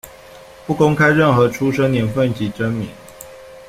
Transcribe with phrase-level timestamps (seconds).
[0.65, 2.89] 不公开任何出生年份及真名。